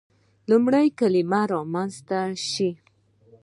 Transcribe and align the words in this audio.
لومړی 0.49 0.87
کلمه 0.99 1.41
رامنځته 1.51 2.19
شي. 2.49 2.69